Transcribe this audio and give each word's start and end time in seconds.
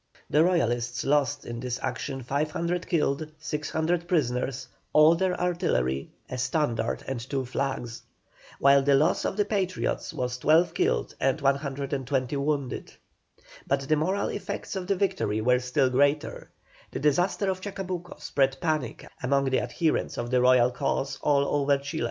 The 0.31 0.43
Royalists 0.43 1.03
lost 1.03 1.45
in 1.45 1.59
this 1.59 1.79
action 1.83 2.23
500 2.23 2.87
killed, 2.87 3.31
600 3.37 4.07
prisoners, 4.07 4.67
all 4.93 5.13
their 5.13 5.39
artillery, 5.39 6.09
a 6.27 6.39
standard, 6.39 7.03
and 7.05 7.19
two 7.19 7.45
flags; 7.45 8.01
while 8.57 8.81
the 8.81 8.95
loss 8.95 9.25
of 9.25 9.37
the 9.37 9.45
Patriots 9.45 10.11
was 10.11 10.39
12 10.39 10.73
killed 10.73 11.13
and 11.19 11.39
120 11.39 12.35
wounded. 12.37 12.93
But 13.67 13.81
the 13.81 13.95
moral 13.95 14.29
effects 14.29 14.75
of 14.75 14.87
the 14.87 14.95
victory 14.95 15.39
were 15.39 15.59
still 15.59 15.91
greater; 15.91 16.49
the 16.89 16.99
disaster 16.99 17.47
of 17.51 17.61
Chacabuco 17.61 18.15
spread 18.19 18.57
panic 18.59 19.05
among 19.21 19.51
the 19.51 19.59
adherents 19.61 20.17
of 20.17 20.31
the 20.31 20.41
Royal 20.41 20.71
cause 20.71 21.19
all 21.21 21.45
over 21.45 21.77
Chile. 21.77 21.99